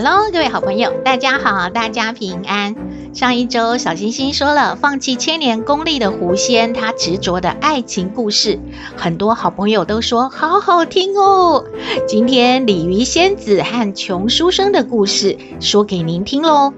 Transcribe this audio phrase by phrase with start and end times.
[0.00, 2.76] Hello，各位好朋友，大家好，大家平安。
[3.12, 8.60] 上一周，小星星说了放弃千年功力的狐仙，他执着的爱情故事，
[8.96, 11.64] 很多好朋友都说好好听哦。
[12.06, 16.72] 今天，鲤鱼仙子和穷书生的故事说给您听喽。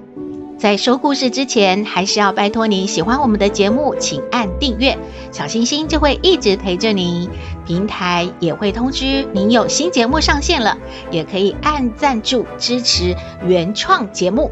[0.57, 4.97] 在说故事之前，还是要拜托您喜欢我们的节目，请按订阅，
[5.31, 7.29] 小星星就会一直陪着您。
[7.71, 10.77] 平台也会通知您有新节目上线了，
[11.09, 13.15] 也可以按赞助支持
[13.47, 14.51] 原创节目。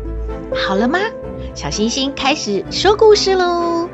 [0.55, 0.99] 好了吗？
[1.53, 3.89] 小星星开始说故事喽。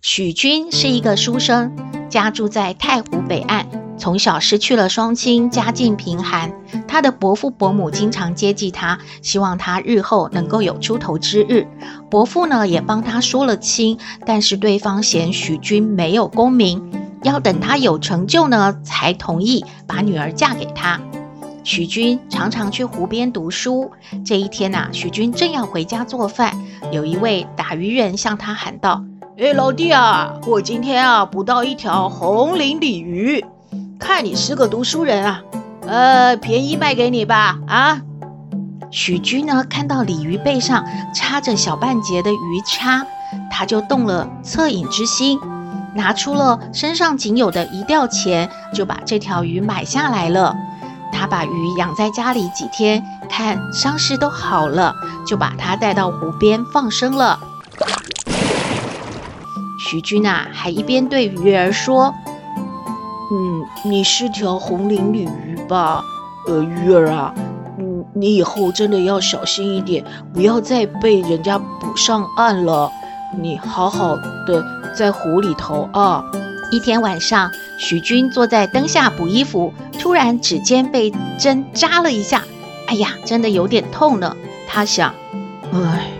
[0.00, 1.74] 许君是一个书生，
[2.08, 3.66] 家住在太湖北岸。
[3.98, 6.52] 从小失去了双亲，家境贫寒。
[6.96, 11.68] 他的伯父伯母经常接济他，希望他日后能够有出头之日。
[12.08, 16.82] 伯父呢，也帮他说了亲，但是对方嫌许君没有功名，
[17.22, 20.98] 要等他有成就呢，才同意把女儿嫁给他。
[21.64, 23.90] 许君常常去湖边读书。
[24.24, 26.54] 这一天呐、许君正要回家做饭，
[26.92, 29.04] 有一位打鱼人向他喊道。
[29.36, 33.44] 哎，老弟啊，我今天啊捕到一条红鳞鲤鱼，
[33.98, 35.42] 看你是个读书人啊，
[35.86, 37.58] 呃，便宜卖给你吧。
[37.66, 38.00] 啊，
[38.90, 40.84] 许军呢看到鲤鱼背上
[41.14, 43.06] 插着小半截的鱼叉，
[43.50, 45.38] 他就动了恻隐之心，
[45.94, 50.54] 拿出了身上仅有的一吊钱，就把这条鱼买下来了。
[51.12, 54.94] 他把鱼养在家里几天，看伤势都好了，
[55.26, 57.38] 就把它带到湖边放生了。
[59.78, 62.12] 许君啊，还一边对鱼儿说
[63.30, 66.04] ：“嗯，你是条红鳞鲤鱼吧？
[66.46, 67.34] 呃，鱼儿啊，
[67.78, 72.90] 嗯，你以后真的要小心一点，不要再被人家捕上岸了。
[73.38, 74.16] 你好好
[74.46, 74.64] 的
[74.94, 76.22] 在湖里头啊。”
[76.70, 82.42] 一天晚上，许军坐在灯下补衣服，突然指尖被针扎了一下，
[82.88, 84.36] 哎呀，真的有点痛呢。
[84.68, 85.14] 他想
[85.72, 86.10] ：“哎，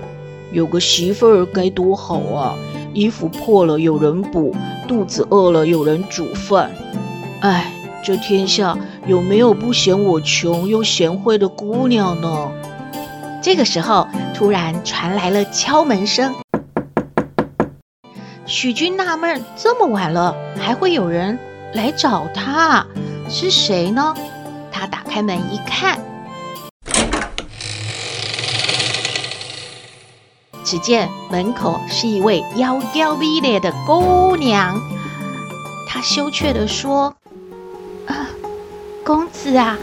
[0.52, 2.54] 有个媳妇儿该多好啊！”
[2.96, 4.56] 衣服破了有人补，
[4.88, 6.70] 肚子饿了有人煮饭。
[7.40, 7.70] 哎，
[8.02, 8.74] 这天下
[9.06, 12.50] 有没有不嫌我穷又贤惠的姑娘呢？
[13.42, 16.34] 这个时候，突然传来了敲门声。
[18.46, 21.38] 许君纳闷，这么晚了还会有人
[21.74, 22.86] 来找他，
[23.28, 24.14] 是谁呢？
[24.72, 26.00] 他打开门一看。
[30.66, 34.76] 只见门口是一位妖娇美丽的姑娘，
[35.86, 37.14] 她羞怯地说
[38.08, 38.26] ：“啊，
[39.04, 39.78] 公子啊，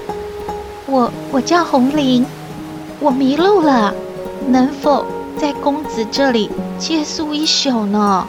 [0.86, 2.26] 我我叫红鳞，
[3.00, 3.96] 我迷路了，
[4.46, 5.06] 能否
[5.38, 8.28] 在公子这里借宿一宿呢？”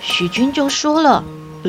[0.00, 1.22] 许君就说了：“，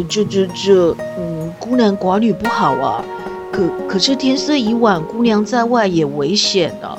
[0.08, 3.04] 这这这，嗯，孤男寡女不好啊，
[3.52, 6.98] 可可是天色已晚，姑娘在外也危险的。”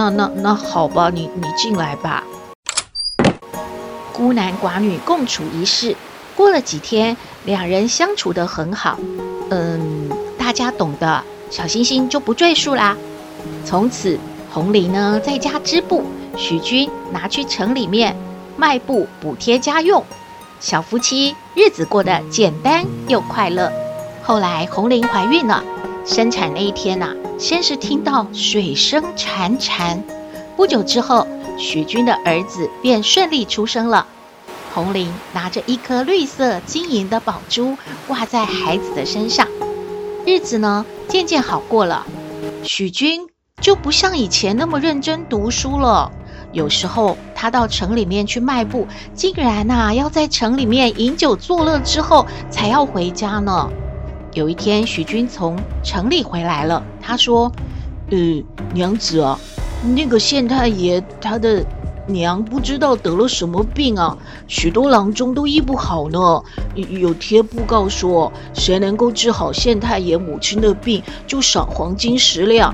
[0.00, 2.24] 那那那好吧，你你进来吧。
[4.14, 5.94] 孤男寡女共处一室，
[6.34, 8.98] 过了几天，两人相处得很好。
[9.50, 12.96] 嗯，大家懂的，小星星就不赘述啦。
[13.66, 14.18] 从此，
[14.50, 16.02] 红鳞呢在家织布，
[16.34, 18.16] 许君拿去城里面
[18.56, 20.02] 卖布补贴家用，
[20.60, 23.70] 小夫妻日子过得简单又快乐。
[24.22, 25.62] 后来，红鳞怀孕了。
[26.04, 30.02] 生产那一天呐、先是听到水声潺潺，
[30.56, 31.26] 不久之后，
[31.58, 34.06] 许君的儿子便顺利出生了。
[34.72, 37.76] 红鳞拿着一颗绿色晶莹的宝珠
[38.08, 39.46] 挂在孩子的身上，
[40.26, 42.06] 日子呢渐渐好过了。
[42.62, 43.28] 许君
[43.60, 46.10] 就不像以前那么认真读书了，
[46.52, 53.68] 有时候他到城里面去卖布，竟然呐、要在城里面饮酒作乐之后才要回家呢。
[54.32, 56.80] 有一天，许君从城里回来了。
[57.00, 57.50] 他说
[58.10, 58.16] ：“呃，
[58.72, 59.36] 娘子啊，
[59.96, 61.64] 那个县太爷他的
[62.06, 64.16] 娘不知道得了什么病啊，
[64.46, 66.40] 许多郎中都医不好呢。
[66.76, 72.72] 有贴布告说，谁能够治好县太爷母亲的病，就赏黄金十两。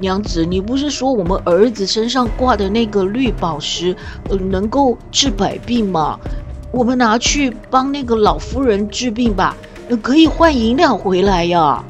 [0.00, 3.94] 娘子，你不是说我们儿子身上挂的那个绿宝石，
[4.28, 6.18] 呃，能够治百病吗？
[6.72, 9.56] 我们拿去帮那个老夫人治病吧，
[9.96, 11.84] 可以换银两回来呀。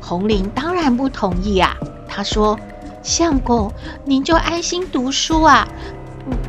[0.00, 1.76] 红菱当然不同意啊，
[2.08, 2.58] 她说
[3.02, 3.72] ：“相公，
[4.04, 5.66] 您就安心读书啊，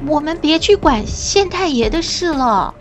[0.05, 2.73] 我们别去管县太爷的事了。”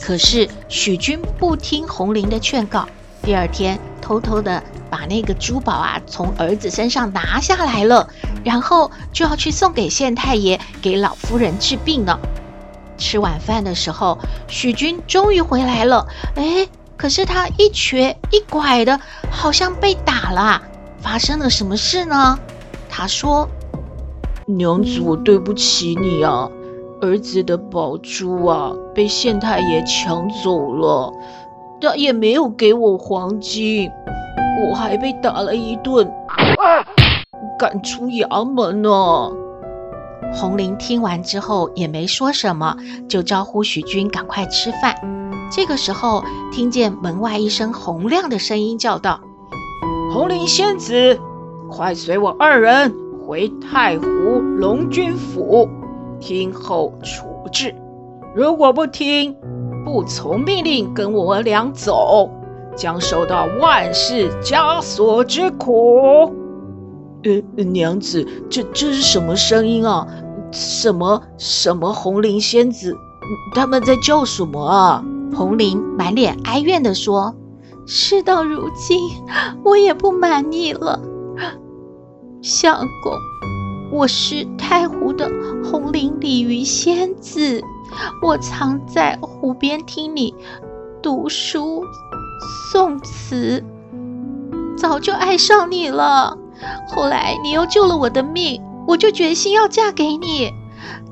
[0.00, 2.86] 可是许君不听红菱的劝告，
[3.22, 4.62] 第二天偷偷的。
[4.88, 8.08] 把那个珠宝啊从儿子身上拿下来了，
[8.44, 12.16] 然后就要去送给县太爷，给老夫人治病呢。
[12.96, 14.16] 吃晚饭的时候，
[14.46, 16.06] 许君终于回来了。
[16.36, 18.98] 哎，可是他一瘸一拐的，
[19.30, 20.62] 好像被打了。
[20.98, 22.38] 发生了什么事呢？
[22.88, 23.48] 他说
[24.46, 26.48] ：“娘子，我对不起你啊，
[27.00, 31.12] 儿子的宝珠啊被县太爷抢走了，
[31.80, 33.90] 他也没有给我黄金。”
[34.66, 36.10] 我还被打了一顿，
[37.58, 39.30] 赶出衙门呢。
[40.36, 42.76] 红菱听完之后也没说什么，
[43.08, 44.94] 就招呼许君赶快吃饭。
[45.50, 46.22] 这个时候，
[46.52, 49.20] 听见门外一声洪亮的声音叫道
[50.12, 51.18] ：“红菱仙子，
[51.70, 52.94] 快随我二人
[53.26, 55.68] 回太湖龙君府，
[56.20, 57.74] 听候处置。
[58.34, 59.34] 如果不听，
[59.86, 62.30] 不从命令跟我俩走。”
[62.76, 66.30] 将受到万世枷锁之苦。
[67.24, 70.06] 呃，娘子，这这是什么声音啊？
[70.56, 72.96] 什么什么红菱仙子？
[73.54, 75.04] 他们在叫什么啊？
[75.34, 77.34] 红菱满脸哀怨地说
[77.86, 78.98] ：“事到如今，
[79.64, 80.98] 我也不瞒你了，
[82.40, 83.12] 相公，
[83.92, 85.30] 我是太湖的
[85.62, 87.62] 红绫鲤鱼仙子，
[88.22, 90.34] 我常在湖边听你
[91.02, 91.82] 读书。”
[92.72, 93.62] 宋词，
[94.78, 96.38] 早就爱上你了。
[96.88, 100.50] 后来你又救了我的命，我就决心要嫁给你。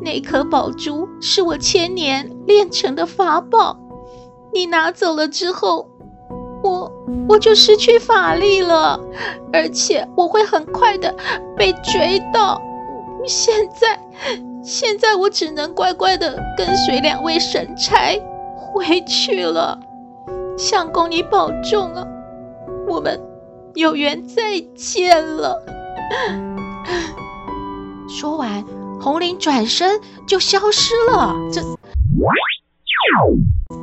[0.01, 3.79] 那颗宝珠是我千年炼成的法宝，
[4.53, 5.89] 你拿走了之后，
[6.63, 6.93] 我
[7.29, 9.01] 我就失去法力了，
[9.53, 11.15] 而且我会很快的
[11.57, 12.61] 被追到。
[13.27, 13.99] 现在，
[14.63, 18.21] 现在我只能乖乖的跟随两位神差
[18.57, 19.81] 回去了。
[20.59, 22.07] 相公，你保重啊！
[22.87, 23.21] 我们
[23.75, 25.57] 有缘再见了。
[28.09, 28.65] 说完，
[29.01, 31.35] 红菱转身就消失了。
[31.53, 31.63] 这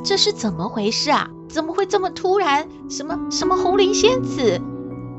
[0.04, 1.28] 这是怎么回事啊？
[1.48, 2.68] 怎么会这么突然？
[2.88, 4.60] 什么什么红菱仙子？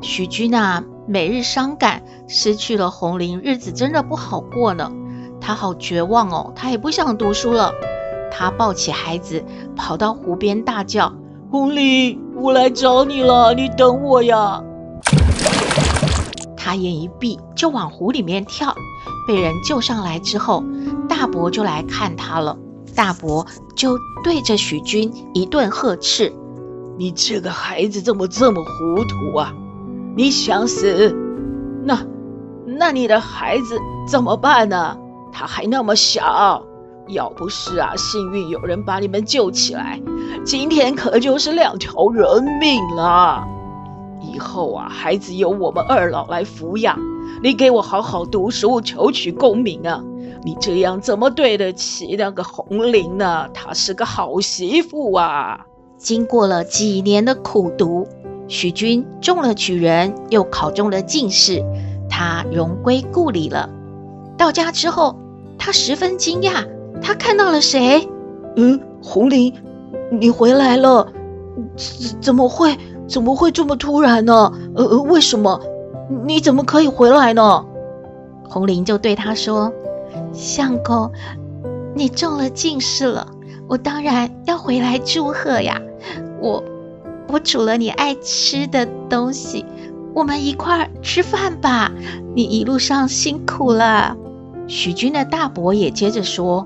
[0.01, 4.91] 许君啊，每日伤感，失去了红菱，日子真的不好过呢。
[5.39, 7.71] 他好绝望哦，他也不想读书了。
[8.31, 9.43] 他抱起孩子，
[9.75, 11.13] 跑到湖边大叫。
[11.51, 14.63] 红菱，我来找你了，你等我呀！
[16.63, 18.73] 他眼一闭就往湖里面跳，
[19.27, 20.63] 被人救上来之后，
[21.09, 22.57] 大伯就来看他了。
[22.95, 23.45] 大伯
[23.75, 26.31] 就对着许军一顿呵斥
[26.97, 29.53] ：“你这个孩子怎么这么糊涂啊？
[30.15, 31.13] 你想死？
[31.83, 31.99] 那
[32.65, 33.77] 那你的孩子
[34.07, 34.97] 怎么办呢？
[35.33, 36.63] 他还那么小。”
[37.09, 40.01] 要不是啊，幸运有人把你们救起来，
[40.45, 43.45] 今天可就是两条人命了。
[44.23, 46.97] 以后啊，孩子由我们二老来抚养，
[47.41, 50.03] 你给我好好读书，求取功名啊！
[50.45, 53.47] 你这样怎么对得起那个红菱呢？
[53.53, 55.65] 她是个好媳妇啊！
[55.97, 58.07] 经过了几年的苦读，
[58.47, 61.63] 许君中了举人，又考中了进士，
[62.09, 63.69] 他荣归故里了。
[64.37, 65.15] 到家之后，
[65.57, 66.67] 他十分惊讶。
[67.01, 68.07] 他看到了谁？
[68.55, 69.53] 嗯，红菱，
[70.11, 71.07] 你回来了？
[71.75, 72.75] 怎怎么会？
[73.13, 74.51] 怎么会这么突然呢？
[74.73, 75.61] 呃呃，为什么？
[76.25, 77.63] 你怎么可以回来呢？
[78.49, 79.71] 红菱就对他说
[80.33, 81.11] ：“相公，
[81.93, 83.27] 你中了进士了，
[83.69, 85.79] 我当然要回来祝贺呀。
[86.41, 86.63] 我
[87.27, 89.63] 我煮了你爱吃的东西，
[90.15, 91.91] 我们一块儿吃饭吧。
[92.33, 94.17] 你一路上辛苦了。”
[94.65, 96.65] 许军的大伯也接着说。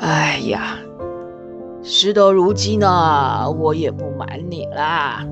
[0.00, 0.78] 哎呀，
[1.82, 5.26] 事到如今呢，我也不瞒你啦。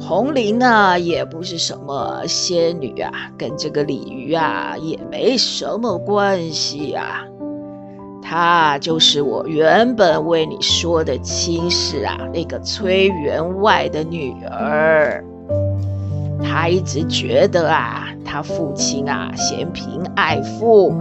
[0.00, 7.24] 红菱呢，也不是什么仙女啊，跟这个鲤鱼啊也没什么关系呀。
[8.22, 15.24] 她就是我原本为你说的亲事啊，那个崔员外的女儿。
[16.42, 20.94] 她一直觉得啊，她父亲啊嫌贫爱富，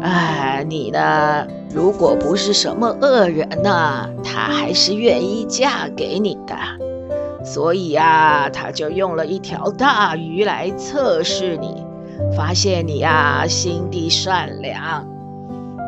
[0.00, 1.46] 哎，你呢？
[1.74, 6.54] 如果不是什么恶人呢，她还是愿意嫁给你的。
[7.46, 11.86] 所以啊，他就用了一条大鱼来测试你，
[12.36, 15.06] 发现你啊心地善良，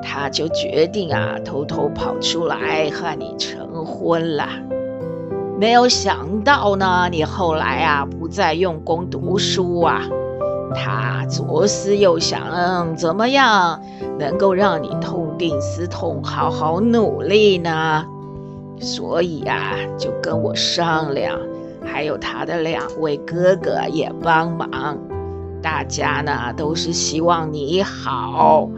[0.05, 4.47] 他就决定啊偷偷跑出来和你成婚了。
[5.59, 10.03] 没有想到呢，你后来啊不再用功读书啊。
[10.75, 13.81] 他左思右想，怎么样
[14.19, 18.05] 能够让你痛定思痛，好好努力呢？
[18.81, 21.39] 所以啊，就跟我商量，
[21.85, 24.99] 还有他的两位哥哥也帮忙。
[25.63, 28.69] 大家呢都是希望你好，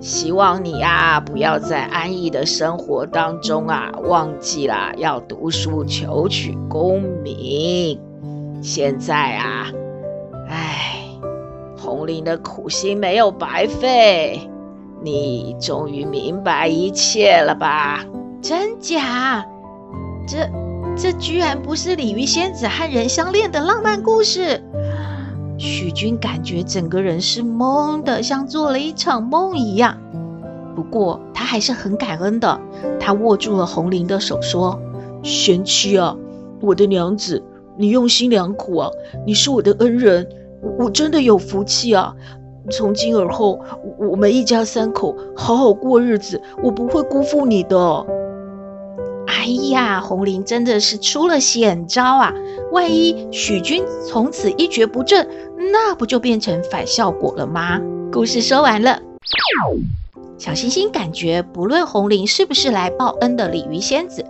[0.00, 8.00] 希望你啊不要在安逸的生活当中啊忘记了要读书求取功名。
[8.62, 9.70] 现在啊，
[10.48, 10.96] 唉。
[11.82, 14.38] 红菱的苦心没有白费，
[15.02, 18.04] 你终于明白一切了吧？
[18.42, 19.46] 真假？
[20.26, 20.48] 这
[20.96, 24.62] 这居然不是鲤鱼仙子和人相恋的浪漫故事？
[25.58, 29.98] 许君感觉整个人是懵的，像做了一场梦一样。
[30.74, 32.60] 不过他还是很感恩的，
[32.98, 34.80] 他握住了红菱的手，说
[35.22, 36.16] ：“贤妻啊，
[36.60, 37.42] 我的娘子，
[37.76, 38.90] 你用心良苦啊，
[39.26, 40.26] 你是我的恩人。”
[40.78, 42.14] 我真的有福气啊！
[42.70, 43.58] 从今而后，
[43.98, 48.06] 我们一家三口好好过日子，我不会辜负你的。
[49.30, 52.34] 哎呀，红菱真的是出了险招啊！
[52.72, 55.28] 万一许君从此一蹶不振，
[55.72, 57.80] 那不就变成反效果了吗？
[58.10, 59.00] 故事说完了。
[60.36, 64.24] 小星星感觉，不论红菱是不是来报恩的鲤鱼仙子，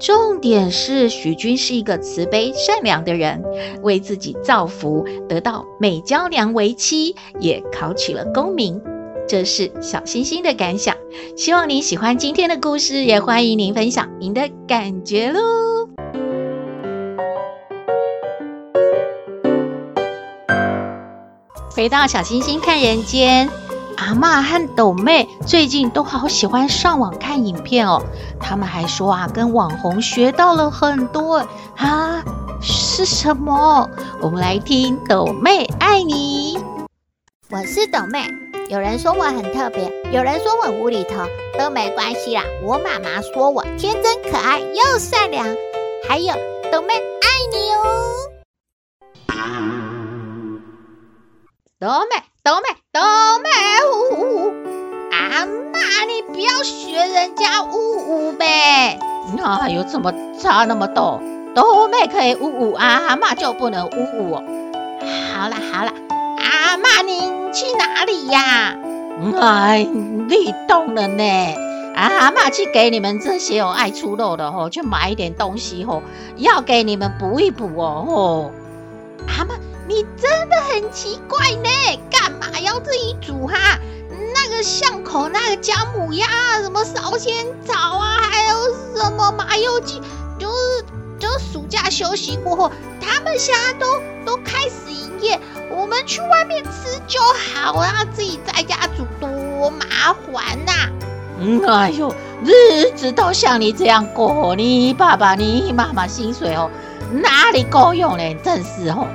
[0.00, 3.44] 重点是许君是一个慈悲善良的人，
[3.82, 8.80] 为自己造福，得到美娇娘为妻，也考取了功名。
[9.28, 10.96] 这是小星星的感想。
[11.36, 15.40] 希望您喜欢今天的故事，也欢迎您分享您的感觉喽。
[21.70, 23.48] 回到小星星看人间。
[23.98, 28.00] 阿嬷和斗妹最近都好喜欢上网看影片哦，
[28.38, 31.44] 他们还说啊，跟网红学到了很多
[31.76, 32.22] 啊，
[32.62, 33.90] 是什么？
[34.22, 36.56] 我们来听斗妹爱你。
[37.50, 38.24] 我是斗妹，
[38.68, 41.24] 有人说我很特别，有人说我无厘头，
[41.58, 42.42] 都没关系啦。
[42.62, 45.46] 我妈妈说我天真可爱又善良，
[46.06, 46.34] 还有
[46.70, 48.28] 豆妹爱你哦。
[51.80, 53.00] 豆妹，豆妹，豆
[53.42, 53.48] 妹。
[53.90, 54.52] 呜呜！
[55.12, 58.98] 阿妈，你不要学人家呜呜呗，
[59.34, 61.22] 那有怎么差那么多？
[61.54, 64.42] 豆妹可以呜呜，阿妈就不能呜呜哦。
[65.32, 65.92] 好了好了，
[67.58, 68.76] 去哪里呀？
[69.40, 71.24] 哎，你懂了呢。
[71.96, 76.00] 啊阿妈去给你们这些有爱出肉的吼，去买一点东西吼，
[76.36, 78.52] 要给你们补一补哦吼。
[79.26, 79.56] 阿妈，
[79.88, 81.68] 你真的很奇怪呢，
[82.08, 83.80] 干嘛要自己煮哈？
[84.32, 86.28] 那个巷口那个姜母鸭，
[86.62, 88.56] 什么烧仙草啊，还有
[88.94, 90.00] 什么麻油鸡，
[90.38, 90.84] 就是
[91.18, 93.86] 就暑假休息过后，他们现在都
[94.24, 94.92] 都开始
[95.70, 100.90] 我们去外面吃就好啊，自己在家煮多麻烦呐、啊。
[101.40, 102.12] 嗯，哎呦，
[102.44, 106.68] 日子都像你这样过，你爸爸你妈妈薪水哦
[107.12, 108.34] 哪里够用呢？
[108.42, 109.06] 真是哦，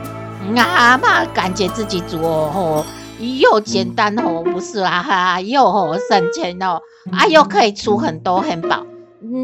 [0.57, 2.85] 阿妈感觉自己煮哦。
[3.19, 6.81] 又简单哦，不是啦哈，又好省钱哦，
[7.11, 8.85] 啊又可以出很多很饱，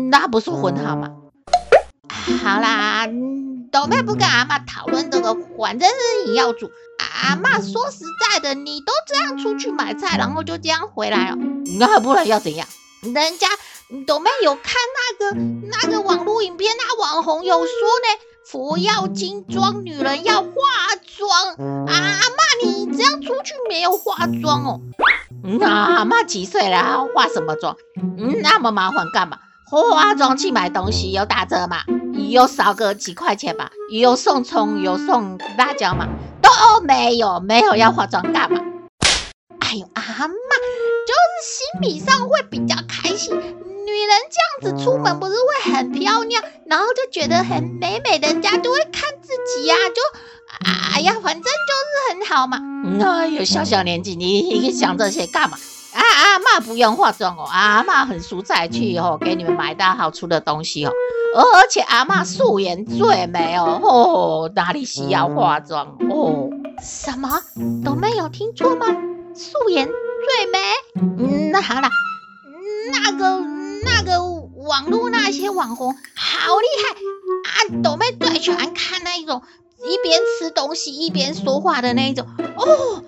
[0.10, 1.12] 那不是很好吗？
[2.44, 3.08] 好啦，
[3.72, 5.96] 斗妹不跟阿妈讨论这个，反正是
[6.28, 6.70] 你要煮。
[7.24, 11.38] 阿妈说实在的，你都这样出去买菜，然后就这样回来了，
[11.78, 12.68] 那不然要怎样？
[13.02, 13.48] 人家
[14.06, 14.74] 斗妹有看
[15.20, 18.20] 那个那个网络影片，那网红有说呢。
[18.46, 20.50] 佛要金装，女人要化
[21.06, 21.86] 妆。
[21.86, 24.82] 啊、阿妈，你这样出去没有化妆哦？
[25.44, 27.78] 那阿妈几岁了，化什么妆？
[28.18, 29.38] 嗯，那么麻烦干嘛？
[29.70, 31.84] 化妆去买东西有打折吗？
[32.28, 33.72] 有少个几块钱吧？
[33.90, 36.08] 有送葱，有送辣椒嘛？
[36.42, 36.50] 都
[36.86, 38.60] 没有，没有要化妆干嘛？
[39.60, 43.36] 哎呦，阿妈，就是心理上会比较开心。
[43.36, 52.60] 女人这样子出门不是会很漂亮，然后就觉得很美美，人家就会看自己呀、啊，就哎呀，反正就是很好嘛。
[53.04, 55.58] 哎呦，小小年纪你想这些干嘛？
[56.00, 60.92] 啊阿妈不用化妆哦，阿妈很蔬菜去哦，给你们买到好吃的东西哦，
[61.36, 66.50] 而且阿妈素颜最美哦，哦哪里需要化妆哦？
[66.82, 67.42] 什么
[67.84, 68.86] 都没有听错吗？
[69.36, 70.60] 素颜最美？
[70.96, 71.90] 嗯，那好了，
[72.92, 73.60] 那个。
[73.82, 76.92] 那个网络那些网红好厉害
[77.50, 77.82] 啊！
[77.82, 79.42] 斗妹最喜欢看那一种
[79.78, 82.28] 一边吃东西一边说话的那一种
[82.58, 83.02] 哦。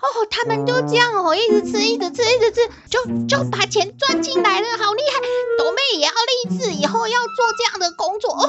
[0.00, 5.20] 哦，他们就这样哦，一直吃，一直吃，一直吃，就就把钱赚进来了，好厉害！
[5.58, 8.46] 朵妹也要立志，以后要做这样的工作哦，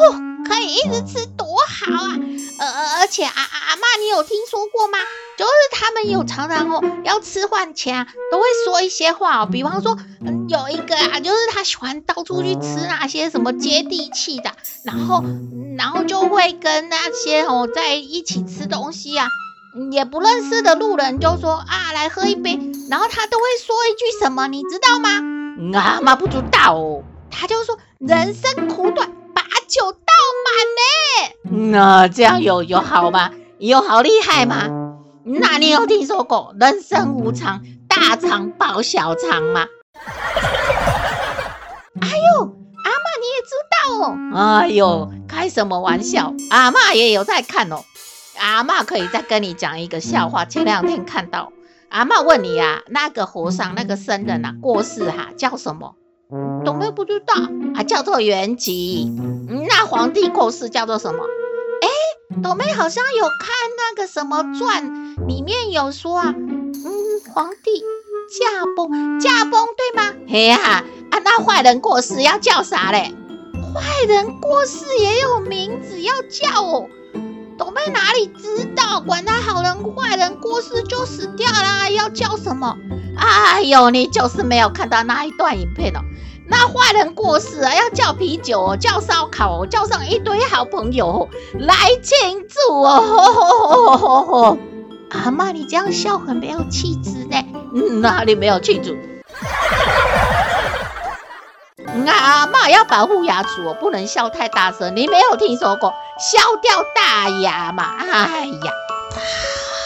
[0.48, 2.16] 可以一直吃，多好啊！
[2.60, 5.00] 呃，而且啊阿妈，你有听说过吗？
[5.38, 14.52] 就是他们有常常哦要吃饭前啊，都会说一些话哦，比方说，嗯，有一个啊，就是他喜欢到处去吃那些什么接地气的，
[14.84, 15.24] 然后
[15.78, 19.28] 然后就会跟那些哦在一起吃东西啊。
[19.92, 22.60] 也不认识的路人就说啊，来喝一杯，
[22.90, 25.10] 然后他都会说一句什么，你知道吗？
[25.80, 27.04] 阿妈不知道哦。
[27.30, 30.14] 他就说人生苦短，把酒倒
[30.46, 31.74] 满呢。
[31.74, 33.32] 那这样有有好吗？
[33.60, 34.68] 有好厉害吗？
[35.24, 39.68] 那你有听说过人生无常，大肠包小肠吗？
[42.02, 42.42] 哎呦，
[42.84, 44.18] 阿嬷你也知道哦。
[44.34, 46.34] 哎呦，开什么玩笑？
[46.50, 47.84] 阿嬷也有在看哦。
[48.40, 50.46] 阿嬷可以再跟你讲一个笑话。
[50.46, 51.52] 前两天看到，
[51.90, 55.96] 阿嬷问你啊，那个和尚那个僧人啊过世哈、啊，叫什么？
[56.64, 57.34] 斗妹不知道，
[57.76, 59.08] 啊叫做圆寂。
[59.68, 61.24] 那皇帝过世叫做什么？
[61.82, 67.82] 哎，董妹好像有看那个什么传，里面有说啊，嗯，皇帝
[68.30, 70.14] 驾崩，驾崩对吗？
[70.28, 73.14] 嘿呀，啊那坏人过世要叫啥嘞？
[73.74, 76.88] 坏人过世也有名字要叫哦。
[77.70, 79.00] 斗妹哪里知道？
[79.00, 82.76] 管他好人坏人，过世就死掉啦，要叫什么？
[83.16, 86.00] 哎呦，你就是没有看到那一段影片哦。
[86.48, 94.58] 那坏人过世啊，要叫啤酒哦，叫烧烤哦，叫上一堆好朋友来庆祝哦。
[95.12, 97.38] 阿妈，你这样笑很没有气质呢。
[97.76, 98.98] 嗯，哪里没有气质？
[102.08, 104.96] 阿嬷要保护牙齿，我不能笑太大声。
[104.96, 107.84] 你没有听说过笑掉大牙吗？
[108.00, 108.74] 哎呀，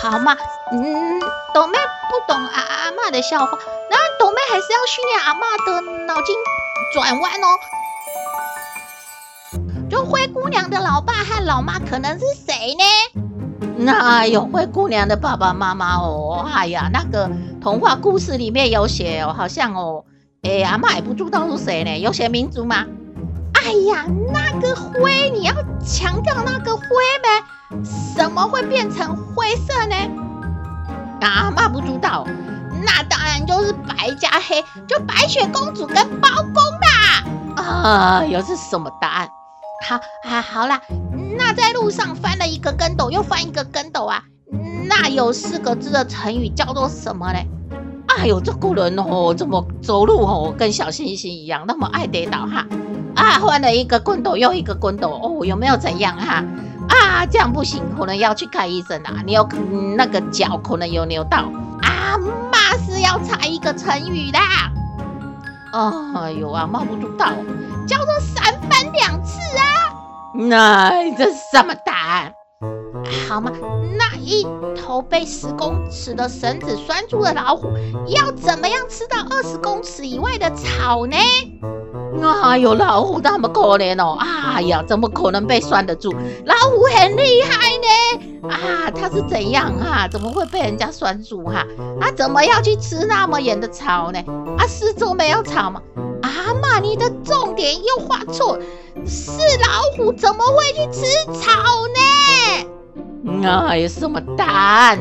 [0.01, 0.37] 好嘛，
[0.71, 1.19] 嗯，
[1.53, 1.77] 斗妹
[2.09, 3.57] 不懂阿阿嬷的笑话，
[3.89, 6.35] 那斗妹还是要训练阿嬷的脑筋
[6.93, 7.59] 转弯哦。
[9.89, 12.83] 就灰姑娘的老爸和老妈可能是谁呢？
[13.77, 16.47] 那有灰姑娘的爸爸妈妈哦。
[16.53, 17.29] 哎呀，那个
[17.61, 20.03] 童话故事里面有写哦，好像哦。
[20.43, 21.97] 哎，阿嬷也不知道是谁呢？
[21.99, 22.85] 有写民族吗？
[23.53, 25.53] 哎呀，那个灰，你要
[25.85, 26.83] 强调那个灰
[27.23, 27.85] 呗？
[28.13, 29.95] 什么会变成灰色呢？
[31.21, 32.27] 阿嬷不知道，
[32.85, 37.23] 那当然就是白加黑，就白雪公主跟包公啦。
[37.55, 39.29] 啊，又是什么答案？
[39.87, 39.95] 好
[40.29, 40.81] 啊，好啦，
[41.37, 44.21] 那在路上翻了一个跟斗，又翻一个跟斗啊，
[44.89, 47.39] 那有四个字的成语叫做什么呢？
[48.19, 52.65] 哎呦，这个人哦，怎么走路哦，跟小星星一样，那么爱跌倒哈？
[53.15, 56.43] 啊，换了一个滚斗又一个滚斗哦，有没有怎样哈？
[56.89, 59.21] 啊，这样不行，可能要去看医生啊。
[59.25, 59.47] 你有
[59.95, 61.39] 那个脚可能有扭到
[61.81, 62.17] 啊？
[62.51, 64.39] 妈是要猜一个成语的。
[65.71, 67.27] 哦，哎呦啊，妈不知道，
[67.87, 69.63] 叫做三番两次啊。
[70.35, 72.33] 那这是什么答案？
[73.27, 73.51] 好吗？
[73.97, 77.67] 那一头被十公尺的绳子拴住的老虎，
[78.07, 81.17] 要怎么样吃到二十公尺以外的草呢？
[82.41, 84.17] 哎呦，老虎那么可怜哦！
[84.19, 86.13] 哎呀，怎么可能被拴得住？
[86.45, 88.49] 老虎很厉害呢！
[88.49, 90.07] 啊，它是怎样哈、啊？
[90.07, 91.65] 怎么会被人家拴住哈？
[91.99, 94.19] 啊，怎么要去吃那么远的草呢？
[94.57, 95.81] 啊，四周没有草吗？
[96.21, 98.59] 阿嬷，你的重点又画错，
[99.07, 101.01] 是老虎怎么会去吃
[101.33, 101.51] 草
[101.87, 102.69] 呢？
[103.23, 104.99] 那有什么答案？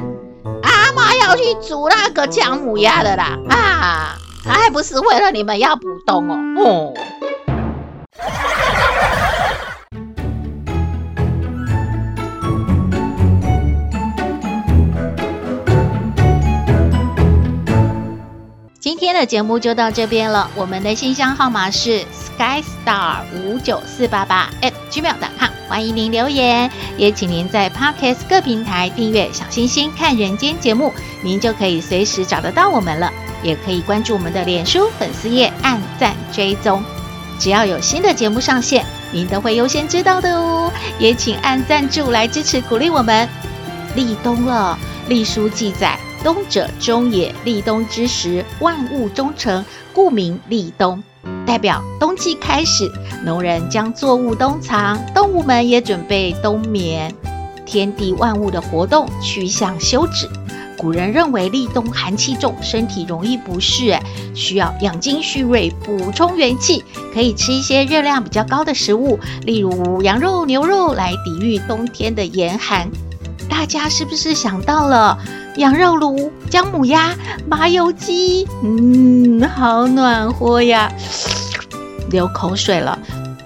[0.63, 3.39] 阿妈要去煮那个姜母鸭的啦！
[3.51, 6.37] 啊，还不是为了你们要补冬哦。
[6.59, 6.95] 哦。
[18.81, 33.11] 今天的节目就到这边了，我们的信箱号码是 skystar 五九四八八 at gmail.com，欢迎您留言，也请您在 Podcast 各平台订阅小星星看人间节目，您就可以随时找得到我们了，
[33.43, 36.85] 也可以关注我们的脸书粉丝页，按赞追踪，
[37.39, 43.27] 只要有新的节目上线，您都会优先知道的哦，也请按赞助来支持鼓励我们。
[43.97, 45.99] 立冬了，历书记载。
[46.23, 51.03] 冬者终也，立冬之时，万物终成，故名立冬，
[51.47, 52.91] 代表冬季开始。
[53.25, 57.15] 农人将作物冬藏，动物们也准备冬眠，
[57.65, 60.29] 天地万物的活动趋向休止。
[60.77, 63.97] 古人认为立冬寒气重，身体容易不适，
[64.35, 66.83] 需要养精蓄锐，补充元气，
[67.15, 72.91] 可以吃一些热量比较高的食物，例如羊肉、牛肉，来抵御冬天的严寒。
[73.49, 75.17] 大家是不是想到了
[75.57, 77.15] 羊肉炉、姜母鸭、
[77.47, 78.47] 麻油鸡？
[78.63, 80.91] 嗯，好暖和呀，
[82.11, 82.99] 流口水了。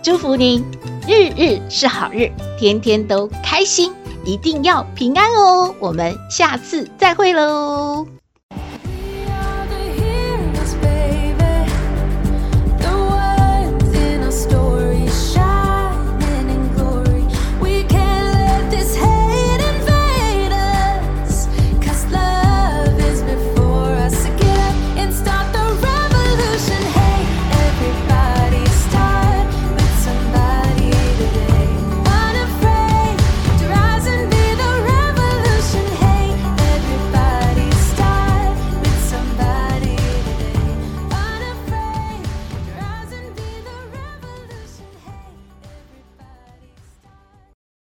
[0.03, 0.65] 祝福您
[1.09, 3.93] 日日是好日，天天都开心，
[4.25, 5.75] 一定要平安哦。
[5.81, 8.07] 我们下次再会喽。